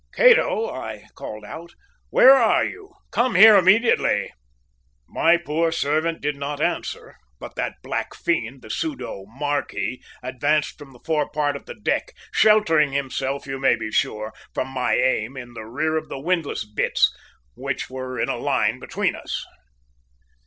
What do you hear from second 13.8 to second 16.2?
sure, from my aim in the rear of the